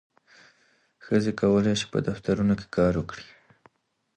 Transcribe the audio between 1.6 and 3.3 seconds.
شي په دفترونو کې کار وکړي.